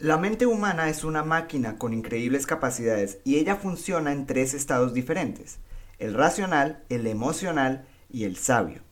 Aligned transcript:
La 0.00 0.16
mente 0.16 0.46
humana 0.46 0.88
es 0.88 1.02
una 1.02 1.24
máquina 1.24 1.76
con 1.76 1.92
increíbles 1.92 2.46
capacidades 2.46 3.18
y 3.24 3.34
ella 3.34 3.56
funciona 3.56 4.12
en 4.12 4.26
tres 4.26 4.54
estados 4.54 4.94
diferentes, 4.94 5.58
el 5.98 6.14
racional, 6.14 6.84
el 6.88 7.08
emocional 7.08 7.84
y 8.08 8.22
el 8.22 8.36
sabio. 8.36 8.82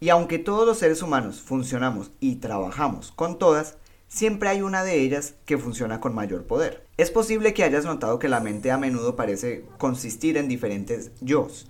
Y 0.00 0.08
aunque 0.08 0.38
todos 0.38 0.66
los 0.66 0.78
seres 0.78 1.02
humanos 1.02 1.42
funcionamos 1.42 2.12
y 2.20 2.36
trabajamos 2.36 3.12
con 3.12 3.38
todas, 3.38 3.76
siempre 4.08 4.48
hay 4.48 4.62
una 4.62 4.82
de 4.82 5.02
ellas 5.02 5.34
que 5.44 5.58
funciona 5.58 6.00
con 6.00 6.14
mayor 6.14 6.46
poder. 6.46 6.86
Es 6.96 7.10
posible 7.10 7.52
que 7.52 7.64
hayas 7.64 7.84
notado 7.84 8.18
que 8.18 8.30
la 8.30 8.40
mente 8.40 8.70
a 8.70 8.78
menudo 8.78 9.16
parece 9.16 9.66
consistir 9.76 10.38
en 10.38 10.48
diferentes 10.48 11.10
yo's. 11.20 11.68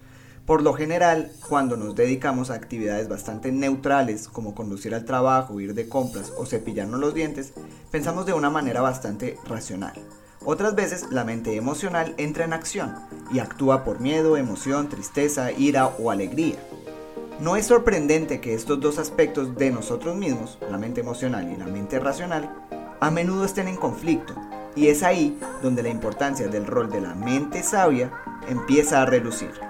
Por 0.51 0.63
lo 0.63 0.75
general, 0.75 1.31
cuando 1.49 1.77
nos 1.77 1.95
dedicamos 1.95 2.51
a 2.51 2.55
actividades 2.55 3.07
bastante 3.07 3.53
neutrales 3.53 4.27
como 4.27 4.53
conducir 4.53 4.97
al 4.97 5.05
trabajo, 5.05 5.61
ir 5.61 5.75
de 5.75 5.89
compras 5.89 6.33
o 6.37 6.45
cepillarnos 6.45 6.99
los 6.99 7.15
dientes, 7.15 7.53
pensamos 7.93 8.27
de 8.27 8.33
una 8.33 8.51
manera 8.51 8.81
bastante 8.81 9.39
racional. 9.47 9.93
Otras 10.45 10.75
veces 10.75 11.07
la 11.13 11.23
mente 11.23 11.55
emocional 11.55 12.15
entra 12.17 12.45
en 12.45 12.53
acción 12.53 12.97
y 13.33 13.39
actúa 13.39 13.85
por 13.85 14.01
miedo, 14.01 14.37
emoción, 14.37 14.89
tristeza, 14.89 15.53
ira 15.53 15.87
o 15.87 16.11
alegría. 16.11 16.57
No 17.39 17.55
es 17.55 17.67
sorprendente 17.67 18.41
que 18.41 18.55
estos 18.55 18.81
dos 18.81 18.99
aspectos 18.99 19.55
de 19.55 19.71
nosotros 19.71 20.17
mismos, 20.17 20.59
la 20.69 20.79
mente 20.79 21.01
emocional 21.01 21.49
y 21.49 21.57
la 21.59 21.67
mente 21.67 22.01
racional, 22.01 22.53
a 22.99 23.09
menudo 23.13 23.45
estén 23.45 23.69
en 23.69 23.77
conflicto, 23.77 24.35
y 24.75 24.89
es 24.89 25.05
ahí 25.05 25.39
donde 25.63 25.85
la 25.85 25.91
importancia 25.91 26.49
del 26.49 26.67
rol 26.67 26.91
de 26.91 27.03
la 27.03 27.15
mente 27.15 27.63
sabia 27.63 28.11
empieza 28.49 29.01
a 29.01 29.07
relucir. 29.07 29.70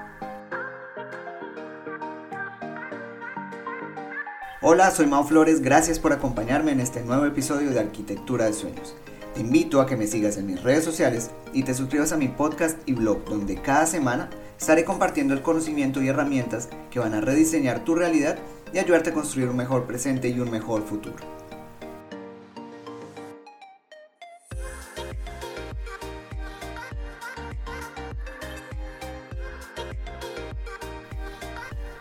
Hola, 4.62 4.90
soy 4.90 5.06
Mao 5.06 5.24
Flores, 5.24 5.62
gracias 5.62 5.98
por 5.98 6.12
acompañarme 6.12 6.72
en 6.72 6.80
este 6.80 7.02
nuevo 7.02 7.24
episodio 7.24 7.70
de 7.70 7.80
Arquitectura 7.80 8.44
de 8.44 8.52
Sueños. 8.52 8.94
Te 9.32 9.40
invito 9.40 9.80
a 9.80 9.86
que 9.86 9.96
me 9.96 10.06
sigas 10.06 10.36
en 10.36 10.46
mis 10.46 10.62
redes 10.62 10.84
sociales 10.84 11.30
y 11.54 11.62
te 11.62 11.72
suscribas 11.72 12.12
a 12.12 12.18
mi 12.18 12.28
podcast 12.28 12.76
y 12.84 12.92
blog 12.92 13.24
donde 13.24 13.56
cada 13.62 13.86
semana 13.86 14.28
estaré 14.58 14.84
compartiendo 14.84 15.32
el 15.32 15.40
conocimiento 15.40 16.02
y 16.02 16.08
herramientas 16.08 16.68
que 16.90 16.98
van 16.98 17.14
a 17.14 17.22
rediseñar 17.22 17.84
tu 17.86 17.94
realidad 17.94 18.36
y 18.70 18.78
ayudarte 18.78 19.08
a 19.08 19.14
construir 19.14 19.48
un 19.48 19.56
mejor 19.56 19.86
presente 19.86 20.28
y 20.28 20.38
un 20.40 20.50
mejor 20.50 20.82
futuro. 20.82 21.16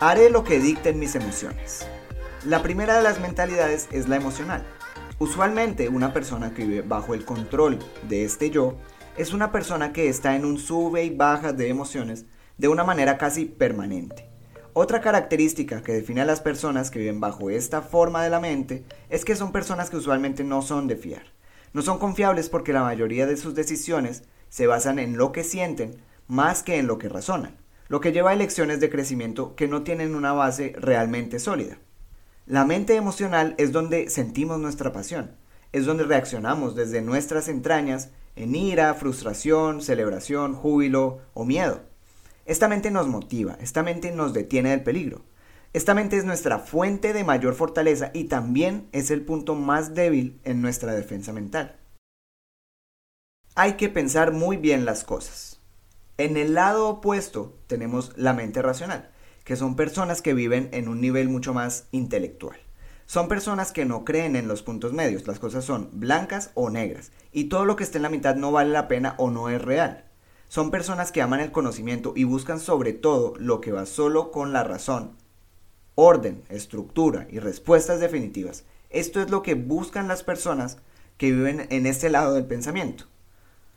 Haré 0.02 0.30
lo 0.30 0.44
que 0.44 0.60
dicten 0.60 1.00
mis 1.00 1.16
emociones. 1.16 1.88
La 2.45 2.64
primera 2.64 2.95
de 2.95 3.04
las 3.04 3.20
mentalidades 3.20 3.90
es 3.92 4.08
la 4.08 4.16
emocional. 4.16 4.64
Usualmente 5.20 5.90
una 5.90 6.14
persona 6.14 6.54
que 6.54 6.66
vive 6.66 6.82
bajo 6.82 7.14
el 7.14 7.26
control 7.26 7.80
de 8.08 8.23
este 8.23 8.50
yo 8.50 8.78
es 9.18 9.34
una 9.34 9.52
persona 9.52 9.92
que 9.92 10.08
está 10.08 10.38
en 10.38 10.45
un 10.45 10.58
sube 10.58 11.04
y 11.04 11.10
baja 11.10 11.52
de 11.52 11.67
emociones 11.67 12.26
de 12.58 12.70
una 12.70 12.86
manera 12.86 13.17
casi 13.17 13.44
permanente. 13.44 14.30
Otra 14.72 15.02
característica 15.02 15.84
que 15.84 15.92
define 15.92 16.22
a 16.22 16.26
las 16.26 16.40
personas 16.40 16.90
que 16.90 17.00
viven 17.00 17.20
bajo 17.20 17.50
esta 17.50 17.82
forma 17.82 18.23
de 18.23 18.30
la 18.30 18.40
mente 18.40 18.86
es 19.10 19.26
que 19.26 19.36
son 19.36 19.52
personas 19.52 19.90
que 19.90 19.98
usualmente 19.98 20.45
no 20.45 20.62
son 20.62 20.88
de 20.88 20.95
fiar. 20.95 21.34
No 21.73 21.82
son 21.82 22.00
confiables 22.00 22.48
porque 22.48 22.72
la 22.72 22.84
mayoría 22.84 23.26
de 23.26 23.36
sus 23.36 23.54
decisiones 23.54 24.23
se 24.48 24.66
basan 24.66 24.98
en 24.98 25.17
lo 25.17 25.34
que 25.34 25.44
sienten 25.44 26.02
más 26.28 26.64
que 26.64 26.78
en 26.78 26.88
lo 26.88 27.00
que 27.00 27.10
razonan, 27.10 27.58
lo 27.90 28.00
que 28.00 28.14
lleva 28.14 28.30
a 28.30 28.34
elecciones 28.34 28.80
de 28.80 28.90
crecimiento 28.90 29.58
que 29.58 29.67
no 29.67 29.84
tienen 29.84 30.16
una 30.16 30.32
base 30.32 30.73
realmente 30.78 31.40
sólida. 31.40 31.80
La 32.50 32.66
mente 32.66 32.95
emocional 32.95 33.53
es 33.59 33.72
donde 33.72 34.09
sentimos 34.09 34.58
nuestra 34.58 34.92
pasión, 34.92 35.36
es 35.72 35.86
donde 35.86 36.03
reaccionamos 36.03 36.73
desde 36.73 37.00
nuestras 37.00 37.47
entrañas 37.47 38.09
en 38.36 38.55
ira, 38.55 38.92
frustración, 38.95 39.83
celebración, 39.83 40.55
júbilo 40.55 41.20
o 41.36 41.45
miedo. 41.45 41.81
Esta 42.47 42.67
mente 42.67 42.89
nos 42.89 43.08
motiva, 43.08 43.55
esta 43.61 43.83
mente 43.83 44.11
nos 44.11 44.33
detiene 44.33 44.72
del 44.72 44.81
peligro. 44.81 45.21
Esta 45.73 45.93
mente 45.93 46.17
es 46.17 46.26
nuestra 46.26 46.58
fuente 46.58 47.14
de 47.14 47.23
mayor 47.23 47.54
fortaleza 47.54 48.09
y 48.15 48.23
también 48.23 48.89
es 48.93 49.11
el 49.11 49.21
punto 49.23 49.54
más 49.54 49.93
débil 49.93 50.42
en 50.43 50.59
nuestra 50.59 50.95
defensa 50.95 51.32
mental. 51.32 51.76
Hay 53.54 53.73
que 53.73 53.89
pensar 53.89 54.32
muy 54.32 54.58
bien 54.58 54.86
las 54.86 55.04
cosas. 55.04 55.59
En 56.17 56.36
el 56.36 56.55
lado 56.55 56.89
opuesto 56.89 57.59
tenemos 57.67 58.11
la 58.17 58.33
mente 58.33 58.64
racional 58.64 59.11
que 59.49 59.55
son 59.55 59.76
personas 59.76 60.21
que 60.21 60.36
viven 60.36 60.70
en 60.73 60.87
un 60.87 61.02
nivel 61.02 61.27
mucho 61.27 61.55
más 61.55 61.87
intelectual. 61.89 62.60
Son 63.08 63.27
personas 63.27 63.71
que 63.71 63.83
no 63.83 64.05
creen 64.05 64.36
en 64.36 64.48
los 64.48 64.61
puntos 64.61 64.93
medios, 64.93 65.26
las 65.26 65.39
cosas 65.39 65.65
son 65.65 65.89
blancas 65.92 66.52
o 66.54 66.70
negras, 66.70 67.11
y 67.32 67.45
todo 67.45 67.65
lo 67.65 67.76
que 67.76 67.83
está 67.83 67.98
en 67.98 68.04
la 68.04 68.11
mitad 68.11 68.36
no 68.36 68.52
vale 68.52 68.70
la 68.70 68.88
pena 68.88 69.15
o 69.17 69.32
no 69.32 69.49
es 69.49 69.59
real. 69.59 70.05
Son 70.49 70.70
personas 70.70 71.11
que 71.11 71.23
aman 71.23 71.39
el 71.39 71.52
conocimiento 71.52 72.14
y 72.15 72.26
buscan 72.26 72.59
sobre 72.59 72.93
todo 72.93 73.33
lo 73.39 73.59
que 73.59 73.71
va 73.71 73.88
solo 73.88 74.30
con 74.30 74.54
la 74.54 74.64
razón, 74.64 75.14
orden, 75.95 76.43
estructura 76.49 77.26
y 77.32 77.39
respuestas 77.39 77.99
definitivas. 77.99 78.65
Esto 78.92 79.20
es 79.20 79.32
lo 79.32 79.42
que 79.42 79.55
buscan 79.55 80.08
las 80.08 80.21
personas 80.21 80.77
que 81.17 81.32
viven 81.32 81.65
en 81.71 81.88
este 81.88 82.11
lado 82.11 82.36
del 82.36 82.45
pensamiento. 82.45 83.05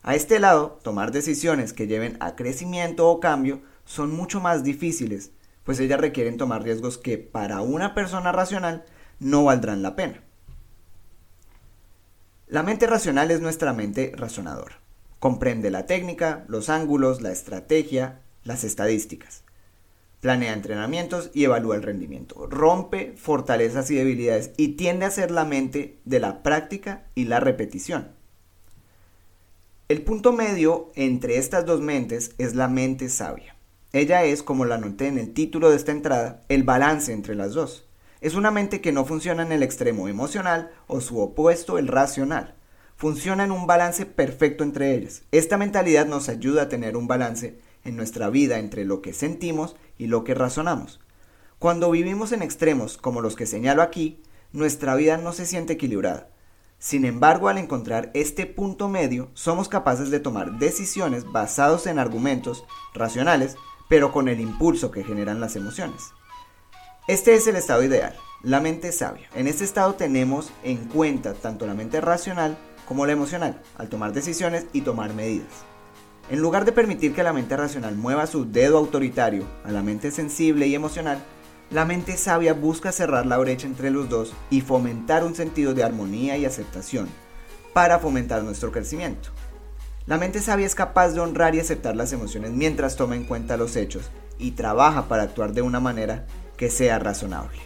A 0.03 0.13
este 0.13 0.37
lado, 0.37 0.77
tomar 0.83 1.11
decisiones 1.11 1.73
que 1.73 1.87
lleven 1.87 2.15
a 2.19 2.35
crecimiento 2.35 3.09
o 3.09 3.19
cambio 3.19 3.63
son 3.85 4.15
mucho 4.15 4.39
más 4.39 4.63
difíciles 4.63 5.31
pues 5.63 5.79
ellas 5.79 5.99
requieren 5.99 6.37
tomar 6.37 6.63
riesgos 6.63 6.97
que 6.97 7.17
para 7.17 7.61
una 7.61 7.93
persona 7.93 8.31
racional 8.31 8.85
no 9.19 9.43
valdrán 9.43 9.81
la 9.81 9.95
pena. 9.95 10.21
La 12.47 12.63
mente 12.63 12.85
racional 12.87 13.31
es 13.31 13.41
nuestra 13.41 13.73
mente 13.73 14.11
razonadora. 14.15 14.79
Comprende 15.19 15.71
la 15.71 15.85
técnica, 15.85 16.43
los 16.47 16.69
ángulos, 16.69 17.21
la 17.21 17.31
estrategia, 17.31 18.19
las 18.43 18.63
estadísticas. 18.63 19.43
Planea 20.19 20.53
entrenamientos 20.53 21.31
y 21.33 21.45
evalúa 21.45 21.75
el 21.75 21.83
rendimiento. 21.83 22.45
Rompe 22.47 23.13
fortalezas 23.17 23.89
y 23.89 23.95
debilidades 23.95 24.51
y 24.57 24.69
tiende 24.69 25.05
a 25.05 25.11
ser 25.11 25.31
la 25.31 25.45
mente 25.45 25.97
de 26.05 26.19
la 26.19 26.43
práctica 26.43 27.07
y 27.15 27.25
la 27.25 27.39
repetición. 27.39 28.11
El 29.89 30.01
punto 30.01 30.31
medio 30.31 30.91
entre 30.95 31.37
estas 31.37 31.65
dos 31.65 31.81
mentes 31.81 32.35
es 32.37 32.55
la 32.55 32.67
mente 32.67 33.09
sabia. 33.09 33.52
Ella 33.95 34.23
es, 34.23 34.41
como 34.41 34.65
la 34.65 34.79
noté 34.79 35.05
en 35.05 35.19
el 35.19 35.35
título 35.35 35.69
de 35.69 35.75
esta 35.75 35.91
entrada, 35.91 36.43
el 36.49 36.63
balance 36.63 37.13
entre 37.13 37.35
las 37.35 37.53
dos. 37.53 37.87
Es 38.21 38.33
una 38.33 38.49
mente 38.49 38.81
que 38.81 38.91
no 38.91 39.05
funciona 39.05 39.43
en 39.43 39.51
el 39.51 39.61
extremo 39.61 40.07
emocional 40.07 40.71
o 40.87 40.99
su 40.99 41.19
opuesto, 41.19 41.77
el 41.77 41.87
racional. 41.87 42.55
Funciona 42.95 43.43
en 43.43 43.51
un 43.51 43.67
balance 43.67 44.07
perfecto 44.07 44.63
entre 44.63 44.95
ellas. 44.95 45.21
Esta 45.31 45.57
mentalidad 45.57 46.07
nos 46.07 46.27
ayuda 46.27 46.63
a 46.63 46.69
tener 46.69 46.97
un 46.97 47.07
balance 47.07 47.59
en 47.83 47.95
nuestra 47.95 48.31
vida 48.31 48.57
entre 48.57 48.83
lo 48.83 49.03
que 49.03 49.13
sentimos 49.13 49.75
y 49.99 50.07
lo 50.07 50.23
que 50.23 50.33
razonamos. 50.33 50.99
Cuando 51.59 51.91
vivimos 51.91 52.31
en 52.31 52.41
extremos 52.41 52.97
como 52.97 53.21
los 53.21 53.35
que 53.35 53.45
señalo 53.45 53.83
aquí, 53.83 54.23
nuestra 54.53 54.95
vida 54.95 55.17
no 55.17 55.33
se 55.33 55.45
siente 55.45 55.73
equilibrada. 55.73 56.29
Sin 56.79 57.05
embargo, 57.05 57.47
al 57.47 57.59
encontrar 57.59 58.09
este 58.15 58.47
punto 58.47 58.89
medio, 58.89 59.29
somos 59.35 59.69
capaces 59.69 60.09
de 60.09 60.19
tomar 60.19 60.57
decisiones 60.57 61.31
basados 61.31 61.85
en 61.85 61.99
argumentos 61.99 62.65
racionales 62.95 63.55
pero 63.93 64.11
con 64.11 64.27
el 64.27 64.39
impulso 64.39 64.89
que 64.89 65.03
generan 65.03 65.39
las 65.39 65.55
emociones. 65.55 66.13
Este 67.07 67.35
es 67.35 67.45
el 67.45 67.55
estado 67.55 67.83
ideal, 67.83 68.15
la 68.41 68.59
mente 68.59 68.91
sabia. 68.91 69.29
En 69.35 69.45
este 69.45 69.65
estado 69.65 69.93
tenemos 69.93 70.49
en 70.63 70.77
cuenta 70.85 71.35
tanto 71.35 71.67
la 71.67 71.75
mente 71.75 72.01
racional 72.01 72.57
como 72.87 73.05
la 73.05 73.11
emocional, 73.11 73.61
al 73.77 73.89
tomar 73.89 74.11
decisiones 74.11 74.65
y 74.73 74.81
tomar 74.81 75.13
medidas. 75.13 75.45
En 76.31 76.39
lugar 76.39 76.65
de 76.65 76.71
permitir 76.71 77.13
que 77.13 77.21
la 77.21 77.33
mente 77.33 77.55
racional 77.55 77.95
mueva 77.95 78.25
su 78.25 78.51
dedo 78.51 78.79
autoritario 78.79 79.45
a 79.63 79.71
la 79.71 79.83
mente 79.83 80.09
sensible 80.09 80.65
y 80.65 80.73
emocional, 80.73 81.19
la 81.69 81.85
mente 81.85 82.17
sabia 82.17 82.55
busca 82.55 82.91
cerrar 82.91 83.27
la 83.27 83.37
brecha 83.37 83.67
entre 83.67 83.91
los 83.91 84.09
dos 84.09 84.33
y 84.49 84.61
fomentar 84.61 85.23
un 85.23 85.35
sentido 85.35 85.75
de 85.75 85.83
armonía 85.83 86.35
y 86.35 86.45
aceptación 86.45 87.07
para 87.73 87.99
fomentar 87.99 88.41
nuestro 88.41 88.71
crecimiento. 88.71 89.29
La 90.05 90.17
mente 90.17 90.41
sabia 90.41 90.65
es 90.65 90.75
capaz 90.75 91.09
de 91.09 91.21
honrar 91.21 91.55
y 91.55 91.61
aceptar 91.61 91.95
las 91.95 92.11
emociones 92.11 92.51
mientras 92.51 92.97
toma 92.97 93.15
en 93.15 93.23
cuenta 93.23 93.55
los 93.55 93.77
hechos 93.77 94.09
y 94.37 94.51
trabaja 94.51 95.07
para 95.07 95.23
actuar 95.23 95.53
de 95.53 95.61
una 95.61 95.79
manera 95.79 96.25
que 96.57 96.69
sea 96.69 96.99
razonable. 96.99 97.57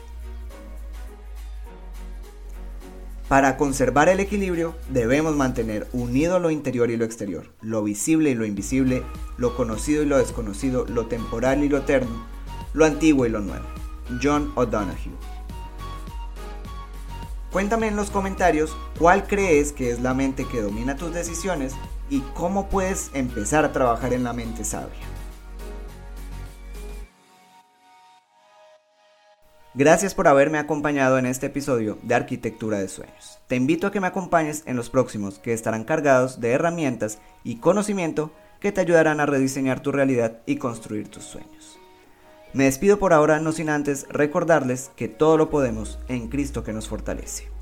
Para 3.27 3.57
conservar 3.57 4.07
el 4.07 4.19
equilibrio 4.19 4.75
debemos 4.87 5.35
mantener 5.35 5.87
unido 5.91 6.39
lo 6.39 6.51
interior 6.51 6.91
y 6.91 6.95
lo 6.95 7.05
exterior, 7.05 7.51
lo 7.61 7.83
visible 7.83 8.29
y 8.29 8.35
lo 8.35 8.45
invisible, 8.45 9.03
lo 9.37 9.55
conocido 9.55 10.03
y 10.03 10.05
lo 10.05 10.17
desconocido, 10.17 10.85
lo 10.85 11.07
temporal 11.07 11.63
y 11.63 11.69
lo 11.69 11.79
eterno, 11.79 12.25
lo 12.73 12.85
antiguo 12.85 13.25
y 13.25 13.29
lo 13.29 13.41
nuevo. 13.41 13.65
John 14.21 14.53
O'Donoghue. 14.55 15.11
Cuéntame 17.51 17.87
en 17.87 17.95
los 17.95 18.11
comentarios 18.11 18.77
cuál 18.99 19.25
crees 19.25 19.73
que 19.73 19.91
es 19.91 19.99
la 19.99 20.13
mente 20.13 20.47
que 20.47 20.61
domina 20.61 20.95
tus 20.95 21.13
decisiones 21.13 21.73
y 22.09 22.21
cómo 22.33 22.69
puedes 22.69 23.12
empezar 23.13 23.65
a 23.65 23.71
trabajar 23.71 24.13
en 24.13 24.24
la 24.24 24.33
mente 24.33 24.63
sabia. 24.63 25.18
Gracias 29.74 30.15
por 30.15 30.27
haberme 30.27 30.57
acompañado 30.57 31.19
en 31.19 31.27
este 31.27 31.45
episodio 31.45 32.00
de 32.01 32.15
Arquitectura 32.15 32.80
de 32.80 32.88
Sueños. 32.88 33.38
Te 33.48 33.56
invito 33.56 33.86
a 33.86 33.92
que 33.92 34.00
me 34.00 34.07
acompañes 34.07 34.63
en 34.65 34.75
los 34.75 34.89
próximos 34.89 35.38
que 35.38 35.54
estarán 35.54 35.83
cargados 35.83 36.42
de 36.42 36.50
herramientas 36.50 37.19
y 37.44 37.57
conocimiento 37.57 38.31
que 38.59 38.71
te 38.71 38.81
ayudarán 38.81 39.19
a 39.19 39.27
rediseñar 39.27 39.81
tu 39.81 39.92
realidad 39.92 40.39
y 40.48 40.56
construir 40.56 41.09
tus 41.09 41.25
sueños. 41.25 41.77
Me 42.54 42.63
despido 42.63 42.98
por 42.98 43.13
ahora 43.13 43.39
no 43.39 43.51
sin 43.51 43.69
antes 43.69 44.07
recordarles 44.09 44.89
que 44.95 45.09
todo 45.09 45.38
lo 45.38 45.51
podemos 45.51 46.00
en 46.07 46.27
Cristo 46.27 46.63
que 46.63 46.74
nos 46.74 46.88
fortalece. 46.88 47.56